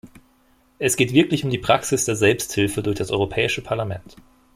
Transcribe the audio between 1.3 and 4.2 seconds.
um die Praxis der Selbsthilfe durch das Europäische Parlament.